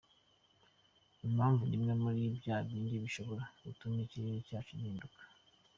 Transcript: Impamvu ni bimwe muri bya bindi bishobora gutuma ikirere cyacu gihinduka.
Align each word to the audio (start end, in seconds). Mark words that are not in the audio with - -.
Impamvu 1.27 1.61
ni 1.63 1.69
bimwe 1.73 1.93
muri 2.03 2.21
bya 2.37 2.57
bindi 2.67 2.95
bishobora 3.03 3.43
gutuma 3.63 3.97
ikirere 4.05 4.37
cyacu 4.47 4.71
gihinduka. 4.79 5.21